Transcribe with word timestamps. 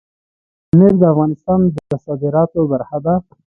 پامیر 0.69 0.93
د 1.01 1.03
افغانستان 1.13 1.59
د 1.91 1.91
صادراتو 2.05 2.61
برخه 2.71 2.97
ده. 3.05 3.13